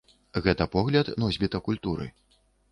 Гэта 0.47 0.67
погляд 0.77 1.13
носьбіта 1.25 1.63
культуры. 1.71 2.11